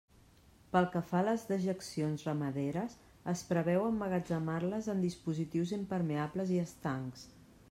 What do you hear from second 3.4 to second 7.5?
preveu emmagatzemar-les en dispositius impermeables i estancs.